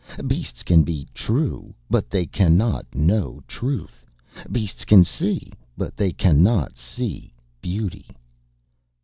Beasts 0.25 0.63
can 0.63 0.81
be 0.81 1.07
true 1.13 1.75
but 1.87 2.09
they 2.09 2.25
cannot 2.25 2.87
know 2.95 3.43
Truth. 3.47 4.03
Beasts 4.51 4.83
can 4.83 5.03
see, 5.03 5.53
but 5.77 5.95
they 5.95 6.11
cannot 6.11 6.75
see 6.75 7.35
Beauty." 7.61 8.07